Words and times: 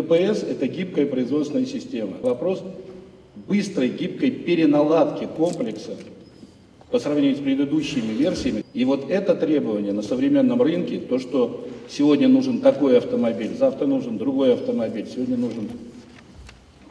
ГПС– 0.00 0.42
это 0.48 0.66
гибкая 0.66 1.06
производственная 1.06 1.66
система. 1.66 2.12
Вопрос 2.22 2.62
быстрой, 3.46 3.88
гибкой 3.88 4.30
переналадки 4.30 5.28
комплекса 5.36 5.92
по 6.90 6.98
сравнению 6.98 7.36
с 7.36 7.40
предыдущими 7.40 8.12
версиями. 8.12 8.64
И 8.72 8.84
вот 8.84 9.10
это 9.10 9.34
требование 9.34 9.92
на 9.92 10.02
современном 10.02 10.62
рынке, 10.62 10.98
то, 10.98 11.18
что 11.18 11.66
сегодня 11.88 12.28
нужен 12.28 12.60
такой 12.60 12.98
автомобиль, 12.98 13.54
завтра 13.58 13.86
нужен 13.86 14.18
другой 14.18 14.54
автомобиль, 14.54 15.06
сегодня 15.12 15.36
нужен 15.36 15.68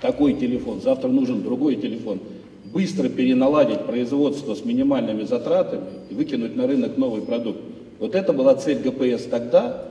такой 0.01 0.33
телефон, 0.33 0.81
завтра 0.81 1.07
нужен 1.07 1.41
другой 1.41 1.75
телефон, 1.75 2.19
быстро 2.65 3.09
переналадить 3.09 3.85
производство 3.85 4.53
с 4.53 4.63
минимальными 4.63 5.23
затратами 5.23 5.85
и 6.09 6.13
выкинуть 6.13 6.55
на 6.55 6.67
рынок 6.67 6.97
новый 6.97 7.21
продукт. 7.21 7.59
Вот 7.99 8.13
это 8.13 8.33
была 8.33 8.53
цель 8.55 8.77
ГПС 8.77 9.23
тогда, 9.23 9.83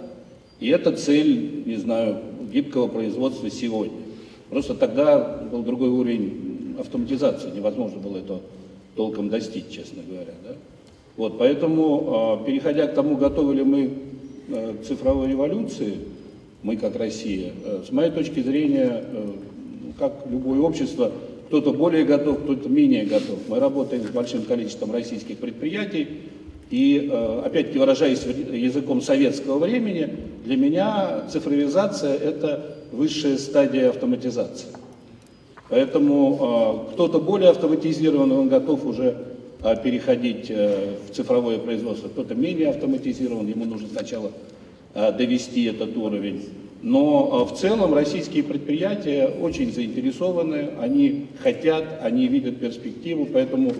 и 0.60 0.68
это 0.68 0.92
цель, 0.92 1.62
не 1.66 1.76
знаю, 1.76 2.18
гибкого 2.52 2.88
производства 2.88 3.50
сегодня. 3.50 3.98
Просто 4.50 4.74
тогда 4.74 5.42
был 5.50 5.62
другой 5.62 5.88
уровень 5.88 6.76
автоматизации, 6.78 7.50
невозможно 7.50 7.98
было 7.98 8.18
это 8.18 8.40
толком 8.94 9.28
достичь, 9.28 9.68
честно 9.70 10.02
говоря. 10.08 10.32
Да? 10.44 10.54
Вот, 11.16 11.38
поэтому, 11.38 12.04
а, 12.08 12.44
переходя 12.44 12.86
к 12.86 12.94
тому, 12.94 13.16
готовы 13.16 13.54
ли 13.54 13.62
мы 13.62 13.90
э, 14.48 14.74
к 14.74 14.86
цифровой 14.86 15.28
революции, 15.28 15.94
мы 16.62 16.76
как 16.76 16.96
Россия, 16.96 17.52
э, 17.64 17.82
с 17.86 17.90
моей 17.90 18.10
точки 18.10 18.40
зрения, 18.40 19.04
э, 19.04 19.28
как 19.98 20.26
любое 20.30 20.60
общество, 20.60 21.10
кто-то 21.48 21.72
более 21.72 22.04
готов, 22.04 22.42
кто-то 22.42 22.68
менее 22.68 23.06
готов. 23.06 23.38
Мы 23.48 23.58
работаем 23.58 24.02
с 24.02 24.10
большим 24.10 24.42
количеством 24.42 24.92
российских 24.92 25.38
предприятий, 25.38 26.08
и, 26.68 27.08
опять-таки, 27.44 27.78
выражаясь 27.78 28.24
языком 28.52 29.00
советского 29.00 29.60
времени, 29.60 30.08
для 30.46 30.56
меня 30.56 31.24
цифровизация– 31.28 32.14
это 32.14 32.76
высшая 32.92 33.36
стадия 33.36 33.90
автоматизации. 33.90 34.68
Поэтому 35.68 36.86
э, 36.88 36.92
кто-то 36.94 37.18
более 37.18 37.50
автоматизированный, 37.50 38.36
он 38.36 38.48
готов 38.48 38.86
уже 38.86 39.16
э, 39.64 39.82
переходить 39.82 40.46
э, 40.48 40.94
в 41.10 41.12
цифровое 41.12 41.58
производство, 41.58 42.06
кто-то 42.06 42.36
менее 42.36 42.68
автоматизирован, 42.68 43.48
ему 43.48 43.64
нужно 43.64 43.88
сначала 43.88 44.30
э, 44.94 45.10
довести 45.10 45.64
этот 45.64 45.96
уровень. 45.96 46.44
Но 46.80 47.48
э, 47.50 47.52
в 47.52 47.58
целом 47.58 47.92
российские 47.92 48.44
предприятия 48.44 49.26
очень 49.26 49.72
заинтересованы, 49.72 50.70
они 50.80 51.26
хотят, 51.42 51.98
они 52.02 52.28
видят 52.28 52.60
перспективу, 52.60 53.26
поэтому 53.32 53.72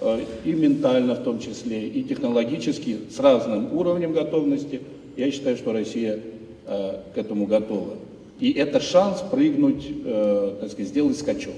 э, 0.00 0.20
и 0.44 0.52
ментально 0.52 1.14
в 1.14 1.22
том 1.22 1.38
числе, 1.38 1.86
и 1.86 2.02
технологически 2.02 2.96
с 3.08 3.20
разным 3.20 3.72
уровнем 3.78 4.12
готовности, 4.12 4.80
я 5.18 5.32
считаю, 5.32 5.56
что 5.56 5.72
Россия 5.72 6.20
э, 6.66 6.96
к 7.12 7.18
этому 7.18 7.46
готова. 7.46 7.94
И 8.38 8.52
это 8.52 8.78
шанс 8.80 9.20
прыгнуть, 9.20 9.84
э, 10.04 10.54
так 10.60 10.70
сказать, 10.70 10.88
сделать 10.88 11.18
скачок. 11.18 11.54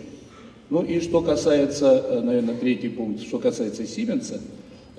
Ну 0.71 0.83
и 0.83 1.01
что 1.01 1.21
касается, 1.21 2.03
э, 2.09 2.21
наверное, 2.23 2.55
третий 2.55 2.89
пункт, 2.89 3.21
что 3.23 3.39
касается 3.39 3.87
Сименса, 3.87 4.41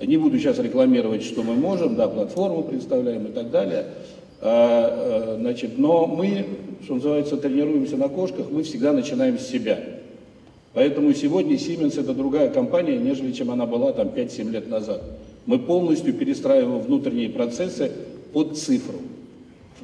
не 0.00 0.16
буду 0.16 0.38
сейчас 0.38 0.60
рекламировать, 0.60 1.24
что 1.24 1.42
мы 1.42 1.54
можем, 1.54 1.96
да, 1.96 2.06
платформу 2.06 2.62
представляем 2.62 3.26
и 3.26 3.32
так 3.32 3.50
далее, 3.50 3.86
а, 4.40 5.36
значит, 5.38 5.78
но 5.78 6.06
мы, 6.08 6.44
что 6.82 6.96
называется, 6.96 7.36
тренируемся 7.36 7.96
на 7.96 8.08
кошках, 8.08 8.46
мы 8.50 8.64
всегда 8.64 8.92
начинаем 8.92 9.38
с 9.38 9.46
себя. 9.46 9.78
Поэтому 10.74 11.12
сегодня 11.14 11.54
Siemens 11.54 12.00
это 12.00 12.14
другая 12.14 12.50
компания, 12.50 12.96
нежели 12.96 13.30
чем 13.30 13.52
она 13.52 13.64
была 13.66 13.92
там 13.92 14.08
5-7 14.08 14.50
лет 14.50 14.68
назад. 14.68 15.02
Мы 15.46 15.60
полностью 15.60 16.14
перестраиваем 16.14 16.80
внутренние 16.80 17.28
процессы 17.28 17.92
под 18.32 18.56
цифру 18.56 18.98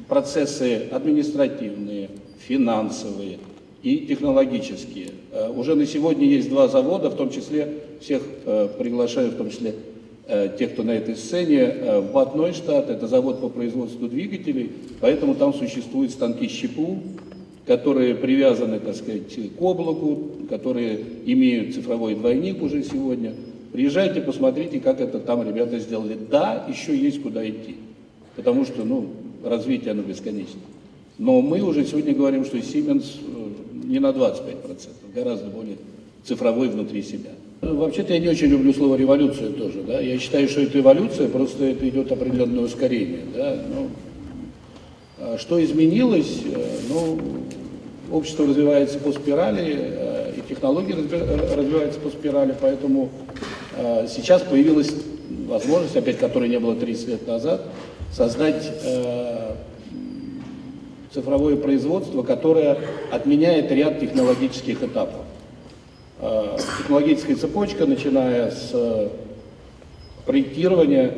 процессы 0.07 0.87
административные, 0.91 2.09
финансовые 2.39 3.37
и 3.83 3.99
технологические. 3.99 5.09
Э, 5.31 5.49
уже 5.49 5.75
на 5.75 5.85
сегодня 5.85 6.25
есть 6.25 6.49
два 6.49 6.67
завода, 6.67 7.09
в 7.09 7.15
том 7.15 7.29
числе 7.29 7.75
всех 8.01 8.21
э, 8.45 8.67
приглашаю, 8.77 9.31
в 9.31 9.35
том 9.35 9.49
числе 9.49 9.75
э, 10.27 10.49
тех, 10.57 10.73
кто 10.73 10.83
на 10.83 10.91
этой 10.91 11.15
сцене, 11.15 12.01
в 12.01 12.11
Бад 12.11 12.35
Нойштадт, 12.35 12.89
это 12.89 13.07
завод 13.07 13.39
по 13.39 13.49
производству 13.49 14.07
двигателей, 14.07 14.71
поэтому 14.99 15.35
там 15.35 15.53
существуют 15.53 16.11
станки 16.11 16.47
ЩПУ, 16.47 16.97
которые 17.65 18.15
привязаны, 18.15 18.79
так 18.79 18.95
сказать, 18.95 19.35
к 19.57 19.61
облаку, 19.61 20.31
которые 20.49 20.99
имеют 21.25 21.75
цифровой 21.75 22.15
двойник 22.15 22.61
уже 22.63 22.83
сегодня. 22.83 23.33
Приезжайте, 23.71 24.21
посмотрите, 24.21 24.79
как 24.79 24.99
это 24.99 25.19
там 25.19 25.47
ребята 25.47 25.77
сделали. 25.77 26.17
Да, 26.29 26.65
еще 26.67 26.97
есть 26.97 27.21
куда 27.21 27.47
идти, 27.47 27.75
потому 28.39 28.63
что, 28.63 28.85
ну, 28.85 29.09
развитие 29.43 29.91
оно 29.91 30.01
бесконечно. 30.01 30.61
Но 31.17 31.41
мы 31.41 31.59
уже 31.59 31.83
сегодня 31.83 32.15
говорим, 32.15 32.45
что 32.45 32.55
Siemens 32.55 33.03
э, 33.19 33.85
не 33.85 33.99
на 33.99 34.11
25%, 34.11 34.55
гораздо 35.13 35.47
более 35.47 35.75
цифровой 36.23 36.69
внутри 36.69 37.03
себя. 37.03 37.31
Вообще-то 37.59 38.13
я 38.13 38.19
не 38.19 38.29
очень 38.29 38.47
люблю 38.47 38.73
слово 38.73 38.95
революция 38.95 39.49
тоже, 39.49 39.81
да. 39.85 39.99
Я 39.99 40.17
считаю, 40.19 40.47
что 40.47 40.61
это 40.61 40.79
эволюция, 40.79 41.27
просто 41.27 41.65
это 41.65 41.89
идет 41.89 42.13
определенное 42.13 42.63
ускорение, 42.63 43.23
да. 43.35 43.61
Ну, 43.75 43.89
а 45.17 45.37
что 45.37 45.61
изменилось? 45.61 46.39
Э, 46.45 46.65
ну, 46.87 47.19
общество 48.09 48.47
развивается 48.47 48.99
по 48.99 49.11
спирали, 49.11 49.75
э, 49.77 50.33
и 50.37 50.47
технологии 50.47 50.93
развиваются 50.93 51.99
по 51.99 52.07
спирали, 52.09 52.55
поэтому 52.59 53.09
сейчас 54.07 54.41
появилась 54.41 54.89
возможность, 55.47 55.95
опять 55.95 56.17
которой 56.17 56.49
не 56.49 56.59
было 56.59 56.75
30 56.75 57.07
лет 57.07 57.27
назад, 57.27 57.61
создать 58.11 58.71
э, 58.83 59.55
цифровое 61.13 61.55
производство, 61.55 62.23
которое 62.23 62.77
отменяет 63.11 63.71
ряд 63.71 63.99
технологических 63.99 64.83
этапов. 64.83 65.21
Э, 66.19 66.57
технологическая 66.79 67.35
цепочка, 67.35 67.85
начиная 67.85 68.51
с 68.51 68.71
э, 68.73 69.09
проектирования 70.25 71.13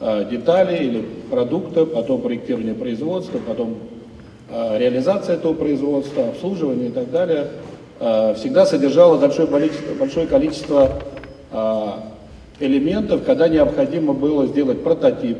э, 0.00 0.28
деталей 0.30 0.86
или 0.86 1.04
продукта, 1.30 1.86
потом 1.86 2.20
проектирование 2.20 2.74
производства, 2.74 3.38
потом 3.38 3.78
э, 4.50 4.78
реализация 4.78 5.36
этого 5.36 5.54
производства, 5.54 6.28
обслуживание 6.28 6.88
и 6.88 6.92
так 6.92 7.10
далее, 7.10 7.48
э, 8.00 8.34
всегда 8.34 8.66
содержала 8.66 9.18
большое 9.18 9.48
большое 9.98 10.26
количество 10.26 10.90
э, 11.50 11.86
элементов, 12.60 13.24
когда 13.24 13.48
необходимо 13.48 14.12
было 14.12 14.46
сделать 14.46 14.82
прототип, 14.82 15.38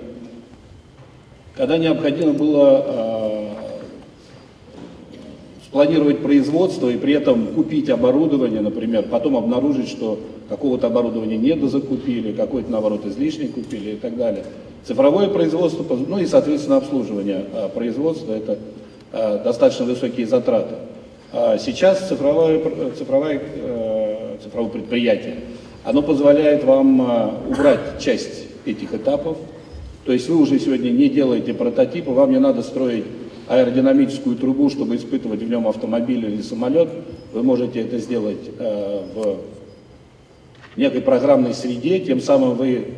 когда 1.56 1.78
необходимо 1.78 2.32
было 2.32 2.84
э, 2.84 3.48
спланировать 5.66 6.20
производство 6.20 6.88
и 6.88 6.96
при 6.96 7.14
этом 7.14 7.48
купить 7.48 7.90
оборудование, 7.90 8.60
например, 8.60 9.04
потом 9.04 9.36
обнаружить, 9.36 9.88
что 9.88 10.18
какого-то 10.48 10.88
оборудования 10.88 11.36
недозакупили, 11.36 12.32
какое-то, 12.32 12.70
наоборот, 12.70 13.06
излишне 13.06 13.48
купили 13.48 13.92
и 13.92 13.96
так 13.96 14.16
далее. 14.16 14.44
Цифровое 14.84 15.28
производство, 15.28 15.84
ну 15.94 16.18
и, 16.18 16.26
соответственно, 16.26 16.78
обслуживание 16.78 17.44
э, 17.52 17.68
производства– 17.68 18.32
это 18.34 18.58
э, 19.12 19.44
достаточно 19.44 19.84
высокие 19.86 20.26
затраты. 20.26 20.74
А 21.32 21.58
сейчас 21.58 22.08
цифровое, 22.08 22.60
цифровое, 22.96 23.40
цифровое 24.42 24.70
предприятие, 24.70 25.36
оно 25.84 26.02
позволяет 26.02 26.62
вам 26.62 27.00
убрать 27.48 28.00
часть 28.00 28.44
этих 28.64 28.94
этапов, 28.94 29.36
то 30.04 30.12
есть 30.12 30.28
вы 30.28 30.36
уже 30.36 30.58
сегодня 30.58 30.90
не 30.90 31.08
делаете 31.08 31.54
прототипы, 31.54 32.10
вам 32.10 32.30
не 32.30 32.38
надо 32.38 32.62
строить 32.62 33.04
аэродинамическую 33.48 34.36
трубу, 34.36 34.70
чтобы 34.70 34.96
испытывать 34.96 35.40
в 35.40 35.48
нем 35.48 35.66
автомобиль 35.66 36.24
или 36.24 36.42
самолет. 36.42 36.88
Вы 37.32 37.42
можете 37.42 37.80
это 37.80 37.98
сделать 37.98 38.38
э, 38.58 39.00
в 39.14 39.38
некой 40.76 41.00
программной 41.00 41.54
среде, 41.54 42.00
тем 42.00 42.20
самым 42.20 42.56
вы 42.56 42.88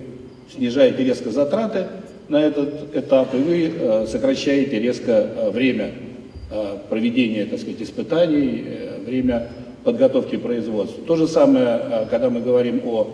снижаете 0.54 1.04
резко 1.04 1.30
затраты 1.30 1.86
на 2.28 2.40
этот 2.42 2.94
этап, 2.94 3.34
и 3.34 3.38
вы 3.38 3.72
э, 3.72 4.06
сокращаете 4.06 4.80
резко 4.80 5.12
э, 5.12 5.50
время 5.50 5.92
э, 6.50 6.78
проведения, 6.88 7.44
так 7.46 7.60
сказать, 7.60 7.82
испытаний, 7.82 8.64
э, 8.66 9.00
время 9.04 9.48
подготовки 9.84 10.36
производства. 10.36 11.04
То 11.04 11.16
же 11.16 11.28
самое, 11.28 11.66
э, 11.66 12.06
когда 12.10 12.30
мы 12.30 12.40
говорим 12.40 12.82
о 12.84 13.08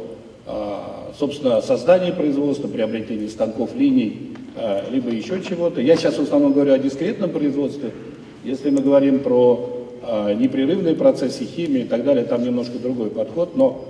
собственно, 1.19 1.61
создание 1.61 2.13
производства, 2.13 2.69
приобретение 2.69 3.29
станков, 3.29 3.75
линий, 3.75 4.33
а, 4.57 4.85
либо 4.91 5.11
еще 5.11 5.41
чего-то. 5.43 5.81
Я 5.81 5.97
сейчас 5.97 6.19
в 6.19 6.23
основном 6.23 6.53
говорю 6.53 6.75
о 6.75 6.79
дискретном 6.79 7.31
производстве. 7.31 7.91
Если 8.45 8.71
мы 8.71 8.83
говорим 8.83 9.21
про 9.21 9.87
а, 10.03 10.35
непрерывные 10.35 10.95
процессы, 10.95 11.45
химии 11.45 11.83
и 11.83 11.85
так 11.85 12.05
далее, 12.05 12.25
там 12.25 12.43
немножко 12.43 12.79
другой 12.79 13.11
подход, 13.11 13.57
но 13.57 13.85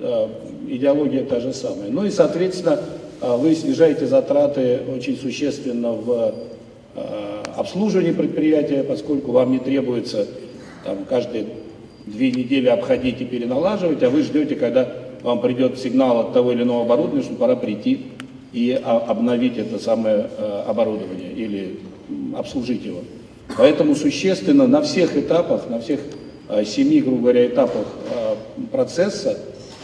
а, 0.00 0.30
идеология 0.68 1.24
та 1.24 1.40
же 1.40 1.52
самая. 1.52 1.90
Ну 1.90 2.04
и, 2.04 2.10
соответственно, 2.10 2.80
вы 3.20 3.54
снижаете 3.54 4.06
затраты 4.06 4.80
очень 4.94 5.16
существенно 5.16 5.90
в 5.90 6.34
обслуживании 7.56 8.12
предприятия, 8.12 8.84
поскольку 8.84 9.32
вам 9.32 9.50
не 9.50 9.58
требуется 9.58 10.26
там, 10.84 11.04
каждые 11.04 11.46
две 12.06 12.30
недели 12.30 12.68
обходить 12.68 13.20
и 13.20 13.24
переналаживать, 13.24 14.02
а 14.04 14.10
вы 14.10 14.22
ждете, 14.22 14.54
когда 14.54 14.88
вам 15.22 15.40
придет 15.40 15.78
сигнал 15.78 16.20
от 16.20 16.32
того 16.32 16.52
или 16.52 16.62
иного 16.62 16.82
оборудования, 16.82 17.22
что 17.22 17.34
пора 17.34 17.56
прийти 17.56 18.06
и 18.52 18.72
обновить 18.72 19.58
это 19.58 19.78
самое 19.78 20.28
э, 20.36 20.62
оборудование 20.66 21.32
или 21.32 21.80
обслужить 22.36 22.84
его. 22.84 23.00
Поэтому 23.56 23.94
существенно 23.94 24.66
на 24.66 24.82
всех 24.82 25.16
этапах, 25.16 25.68
на 25.68 25.80
всех 25.80 26.00
семи, 26.64 27.00
грубо 27.00 27.22
говоря, 27.22 27.46
этапах 27.46 27.86
процесса 28.72 29.38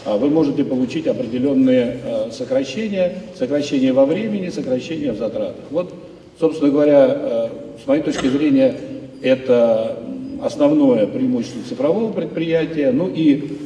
вы 0.07 0.29
можете 0.31 0.65
получить 0.65 1.07
определенные 1.07 1.99
сокращения, 2.31 3.23
сокращения 3.39 3.93
во 3.93 4.05
времени, 4.07 4.49
сокращения 4.51 5.13
в 5.13 5.19
затратах. 5.19 5.65
Вот, 5.71 5.93
собственно 6.39 6.71
говоря, 6.71 7.51
с 7.83 7.87
моей 7.87 8.03
точки 8.03 8.29
зрения, 8.29 8.75
это 9.23 9.99
основное 10.43 11.07
преимущество 11.07 11.63
цифрового 11.67 12.13
предприятия, 12.13 12.93
ну 12.93 13.11
и 13.15 13.59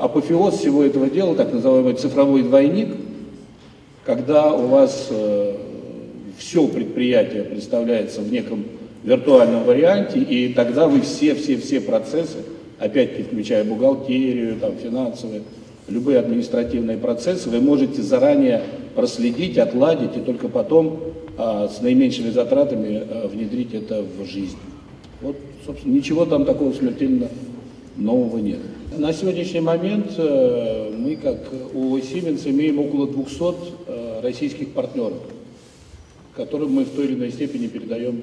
апофеоз 0.00 0.58
всего 0.58 0.82
этого 0.82 1.08
дела, 1.08 1.34
так 1.34 1.52
называемый 1.52 1.94
цифровой 1.94 2.42
двойник, 2.42 2.96
когда 4.04 4.52
у 4.52 4.66
вас 4.66 5.10
все 6.38 6.66
предприятие 6.66 7.44
представляется 7.44 8.20
в 8.20 8.30
неком 8.30 8.64
виртуальном 9.04 9.64
варианте, 9.64 10.18
и 10.20 10.52
тогда 10.52 10.86
вы 10.88 11.00
все-все-все 11.00 11.80
процессы, 11.80 12.38
опять-таки 12.78 13.24
включая 13.24 13.64
бухгалтерию, 13.64 14.56
там, 14.56 14.72
финансовые, 14.76 15.42
любые 15.88 16.18
административные 16.18 16.98
процессы, 16.98 17.48
вы 17.50 17.60
можете 17.60 18.02
заранее 18.02 18.62
проследить, 18.94 19.58
отладить 19.58 20.16
и 20.16 20.20
только 20.20 20.48
потом 20.48 21.00
а, 21.38 21.68
с 21.68 21.80
наименьшими 21.80 22.30
затратами 22.30 23.02
а, 23.08 23.28
внедрить 23.28 23.74
это 23.74 24.02
в 24.02 24.26
жизнь. 24.26 24.58
Вот, 25.20 25.36
собственно, 25.64 25.94
ничего 25.94 26.24
там 26.24 26.44
такого 26.44 26.72
смертельно 26.72 27.28
нового 27.96 28.38
нет. 28.38 28.60
На 28.98 29.12
сегодняшний 29.12 29.60
момент 29.60 30.12
э, 30.18 30.92
мы, 30.96 31.16
как 31.16 31.38
у 31.74 31.96
Siemens, 31.98 32.48
имеем 32.48 32.78
около 32.78 33.06
200 33.06 33.54
э, 33.86 34.20
российских 34.22 34.72
партнеров 34.72 35.14
которым 36.34 36.72
мы 36.72 36.84
в 36.84 36.90
той 36.90 37.06
или 37.06 37.14
иной 37.14 37.30
степени 37.30 37.66
передаем 37.66 38.22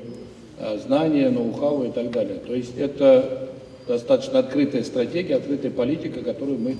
а, 0.57 0.77
знания, 0.77 1.30
ноу-хау 1.30 1.86
и 1.86 1.92
так 1.92 2.12
далее. 2.12 2.39
То 2.45 2.56
есть 2.56 2.77
это 2.77 3.50
достаточно 3.88 4.39
открытая 4.39 4.83
стратегия, 4.83 5.36
открытая 5.36 5.71
политика, 5.71 6.21
которую 6.21 6.60
мы 6.60 6.75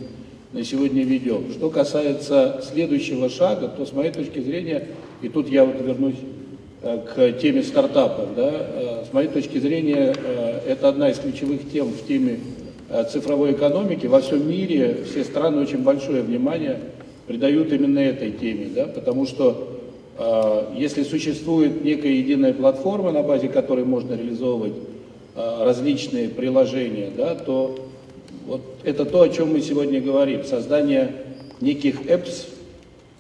на 0.53 0.63
сегодня 0.63 1.03
ведем. 1.03 1.51
Что 1.51 1.69
касается 1.69 2.63
следующего 2.68 3.30
шага, 3.30 3.68
то 3.68 3.86
с 3.86 3.94
моей 3.94 4.12
точки 4.12 4.39
зрения, 4.39 4.88
и 5.21 5.30
тут 5.30 5.50
я 5.50 5.65
вот 5.65 5.80
вернусь 5.80 6.15
к 6.81 7.33
теме 7.33 7.62
стартапов, 7.62 8.36
да, 8.36 9.03
с 9.07 9.13
моей 9.13 9.27
точки 9.27 9.59
зрения, 9.59 10.15
это 10.65 10.89
одна 10.89 11.12
из 11.12 11.19
ключевых 11.19 11.69
тем 11.71 11.89
в 11.89 12.07
теме 12.07 12.39
цифровой 13.12 13.53
экономики. 13.53 14.07
Во 14.07 14.21
всем 14.21 14.47
мире 14.50 15.03
все 15.06 15.24
страны 15.24 15.62
очень 15.62 15.83
большое 15.83 16.21
внимание 16.21 16.80
придают 17.27 17.71
именно 17.71 18.00
этой 18.00 18.31
теме, 18.31 18.69
да, 18.74 18.86
потому 18.86 19.27
что 19.27 19.80
а, 20.18 20.74
если 20.75 21.03
существует 21.03 21.83
некая 21.83 22.12
единая 22.12 22.53
платформа, 22.53 23.12
на 23.12 23.24
базе 23.24 23.47
которой 23.47 23.86
можно 23.86 24.15
реализовывать 24.15 24.74
а, 25.36 25.63
различные 25.63 26.27
приложения, 26.27 27.09
да, 27.15 27.36
то 27.36 27.88
вот 28.47 28.62
это 28.83 29.06
то, 29.06 29.21
о 29.21 29.30
чем 29.30 29.53
мы 29.53 29.62
сегодня 29.62 30.01
говорим. 30.01 30.44
Создание 30.44 31.13
неких 31.62 32.01
apps, 32.01 32.47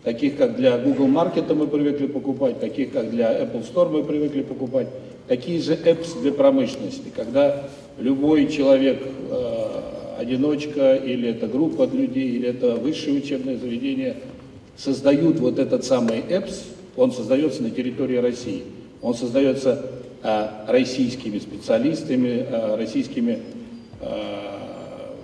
таких 0.03 0.37
как 0.37 0.55
для 0.55 0.77
Google 0.77 1.07
Market 1.07 1.53
мы 1.53 1.67
привыкли 1.67 2.07
покупать, 2.07 2.59
таких 2.59 2.91
как 2.91 3.11
для 3.11 3.43
Apple 3.43 3.63
Store 3.71 3.89
мы 3.89 4.03
привыкли 4.03 4.41
покупать, 4.41 4.87
такие 5.27 5.61
же 5.61 5.75
apps 5.75 6.19
для 6.21 6.31
промышленности, 6.31 7.11
когда 7.15 7.69
любой 7.99 8.47
человек, 8.47 9.01
э, 9.29 9.58
одиночка, 10.19 10.95
или 10.95 11.29
это 11.29 11.47
группа 11.47 11.89
людей, 11.91 12.31
или 12.31 12.49
это 12.49 12.75
высшее 12.75 13.17
учебное 13.17 13.57
заведение, 13.57 14.17
создают 14.77 15.39
вот 15.39 15.59
этот 15.59 15.85
самый 15.85 16.19
apps, 16.19 16.63
он 16.95 17.11
создается 17.11 17.63
на 17.63 17.71
территории 17.71 18.17
России. 18.17 18.63
Он 19.01 19.13
создается 19.15 19.85
а, 20.21 20.65
российскими 20.67 21.39
специалистами, 21.39 22.45
а, 22.49 22.75
российскими 22.75 23.39
а, 24.01 25.15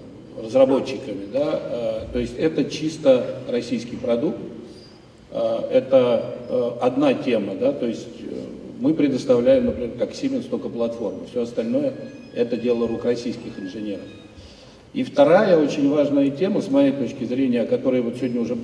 разработчиками. 0.42 1.26
Да? 1.32 1.50
А, 1.54 2.08
то 2.12 2.20
есть 2.20 2.36
это 2.38 2.66
чисто 2.66 3.42
российский 3.50 3.98
продукт. 3.98 4.38
А, 5.32 5.70
это 5.70 6.36
а, 6.50 6.78
одна 6.82 7.14
тема. 7.14 7.56
Да? 7.56 7.74
То 7.74 7.88
есть 7.88 8.08
э, 8.22 8.46
мы 8.80 8.94
предоставляем, 8.94 9.66
например, 9.66 9.92
как 9.98 10.12
Siemens, 10.12 10.48
только 10.50 10.70
платформу. 10.70 11.26
Все 11.30 11.42
остальное 11.42 11.94
это 12.34 12.56
дело 12.56 12.88
рук 12.88 13.04
российских 13.04 13.60
инженеров. 13.60 14.06
И 14.96 15.04
вторая 15.04 15.58
очень 15.58 15.90
важная 15.90 16.30
тема, 16.30 16.62
с 16.62 16.70
моей 16.70 16.94
точки 16.94 17.26
зрения, 17.26 17.64
о 17.64 17.66
которой 17.66 18.00
вот 18.00 18.16
сегодня 18.16 18.40
уже 18.40 18.58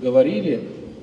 говорили, 0.00 0.60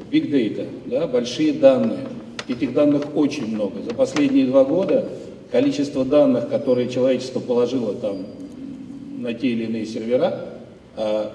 Big 0.10 0.32
Data, 0.32 0.68
да, 0.86 1.06
большие 1.06 1.52
данные. 1.52 2.08
Этих 2.48 2.74
данных 2.74 3.14
очень 3.14 3.54
много. 3.54 3.82
За 3.84 3.94
последние 3.94 4.48
два 4.48 4.64
года 4.64 5.06
количество 5.52 6.06
данных, 6.06 6.50
которые 6.50 6.88
человечество 6.88 7.42
положило 7.42 7.94
там 7.94 8.26
на 9.18 9.34
те 9.34 9.50
или 9.50 9.66
иные 9.66 9.86
сервера, 9.86 10.46
а, 10.96 11.30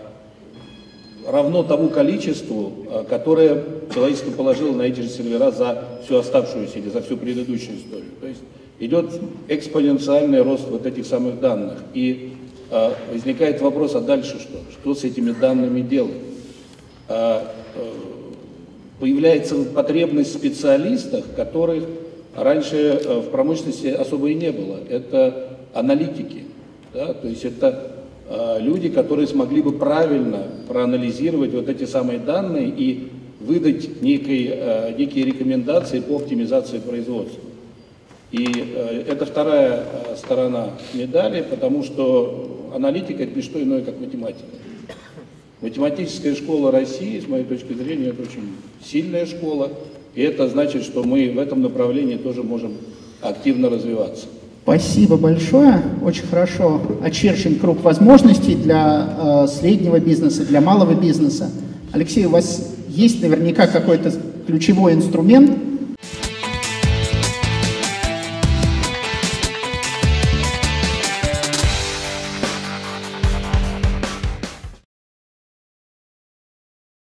равно 1.28 1.64
тому 1.64 1.90
количеству, 1.90 2.72
а, 2.90 3.04
которое 3.04 3.62
человечество 3.92 4.30
положило 4.30 4.74
на 4.74 4.82
эти 4.82 5.00
же 5.00 5.08
сервера 5.08 5.50
за 5.50 5.84
всю 6.02 6.16
оставшуюся 6.16 6.78
или 6.78 6.88
за 6.88 7.02
всю 7.02 7.18
предыдущую 7.18 7.76
историю. 7.76 8.10
То 8.22 8.26
есть 8.26 8.40
идет 8.78 9.10
экспоненциальный 9.48 10.40
рост 10.40 10.66
вот 10.70 10.86
этих 10.86 11.04
самых 11.04 11.40
данных. 11.40 11.76
И 11.92 12.32
возникает 13.12 13.60
вопрос, 13.60 13.94
а 13.94 14.00
дальше 14.00 14.38
что? 14.40 14.58
Что 14.72 14.94
с 14.94 15.04
этими 15.04 15.32
данными 15.32 15.80
делать? 15.80 16.14
А, 17.08 17.52
появляется 19.00 19.56
потребность 19.64 20.34
в 20.34 20.38
специалистах, 20.38 21.24
которых 21.36 21.84
раньше 22.34 22.76
э, 22.76 23.20
в 23.20 23.30
промышленности 23.30 23.88
особо 23.88 24.28
и 24.28 24.34
не 24.34 24.50
было. 24.52 24.78
Это 24.88 25.58
аналитики, 25.72 26.44
да? 26.92 27.12
то 27.14 27.28
есть 27.28 27.44
это 27.44 27.92
э, 28.28 28.56
люди, 28.60 28.88
которые 28.88 29.26
смогли 29.26 29.62
бы 29.62 29.72
правильно 29.72 30.44
проанализировать 30.68 31.52
вот 31.52 31.68
эти 31.68 31.84
самые 31.84 32.18
данные 32.18 32.68
и 32.68 33.08
выдать 33.40 34.00
некие, 34.02 34.54
э, 34.54 34.94
некие 34.96 35.24
рекомендации 35.24 36.00
по 36.00 36.16
оптимизации 36.16 36.78
производства. 36.78 37.42
И 38.32 38.48
это 39.06 39.26
вторая 39.26 39.84
сторона 40.16 40.70
медали, 40.92 41.44
потому 41.48 41.84
что 41.84 42.53
аналитика 42.74 43.22
это 43.22 43.36
не 43.36 43.42
что 43.42 43.62
иное, 43.62 43.82
как 43.82 44.00
математика. 44.00 44.44
Математическая 45.60 46.34
школа 46.34 46.70
России, 46.70 47.20
с 47.20 47.28
моей 47.28 47.44
точки 47.44 47.72
зрения, 47.72 48.08
это 48.08 48.22
очень 48.22 48.56
сильная 48.84 49.24
школа, 49.24 49.70
и 50.14 50.22
это 50.22 50.48
значит, 50.48 50.82
что 50.82 51.02
мы 51.04 51.30
в 51.30 51.38
этом 51.38 51.62
направлении 51.62 52.16
тоже 52.16 52.42
можем 52.42 52.72
активно 53.22 53.70
развиваться. 53.70 54.26
Спасибо 54.62 55.16
большое. 55.16 55.82
Очень 56.02 56.26
хорошо 56.26 56.80
очерчен 57.02 57.58
круг 57.58 57.82
возможностей 57.82 58.54
для 58.54 59.08
э, 59.18 59.46
среднего 59.46 60.00
бизнеса, 60.00 60.44
для 60.44 60.60
малого 60.60 60.94
бизнеса. 60.94 61.50
Алексей, 61.92 62.24
у 62.26 62.30
вас 62.30 62.74
есть 62.88 63.22
наверняка 63.22 63.66
какой-то 63.66 64.12
ключевой 64.46 64.94
инструмент, 64.94 65.50